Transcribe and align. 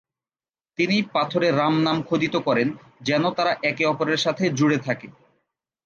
তিনি 0.79 0.97
পাথরে 1.13 1.47
রাম 1.51 1.75
নাম 1.83 1.97
খোদিত 2.03 2.35
করেন 2.37 2.67
যেন 3.01 3.23
তারা 3.29 3.51
একে 3.63 3.83
অপরের 3.85 4.17
সাথে 4.17 4.43
জুড়ে 4.49 4.77
থাকে। 4.77 5.07